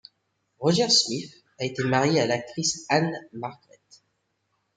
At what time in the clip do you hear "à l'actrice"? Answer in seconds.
2.21-2.87